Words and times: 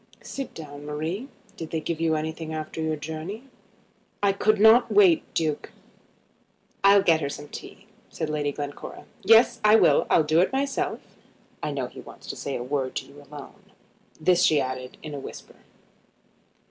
Sit 0.23 0.55
down, 0.55 0.83
Marie. 0.83 1.27
Did 1.55 1.69
they 1.69 1.79
give 1.79 2.01
you 2.01 2.15
anything 2.15 2.55
after 2.55 2.81
your 2.81 2.95
journey?" 2.95 3.43
"I 4.23 4.33
could 4.33 4.59
not 4.59 4.91
wait, 4.91 5.31
Duke." 5.35 5.71
"I'll 6.83 7.03
get 7.03 7.21
her 7.21 7.29
some 7.29 7.47
tea," 7.49 7.85
said 8.09 8.27
Lady 8.27 8.51
Glencora. 8.51 9.05
"Yes, 9.21 9.61
I 9.63 9.75
will. 9.75 10.07
I'll 10.09 10.23
do 10.23 10.41
it 10.41 10.51
myself. 10.51 11.01
I 11.61 11.69
know 11.69 11.85
he 11.85 12.01
wants 12.01 12.25
to 12.31 12.35
say 12.35 12.55
a 12.55 12.63
word 12.63 12.95
to 12.95 13.05
you 13.05 13.21
alone." 13.21 13.63
This 14.19 14.41
she 14.41 14.59
added 14.59 14.97
in 15.03 15.13
a 15.13 15.19
whisper. 15.19 15.57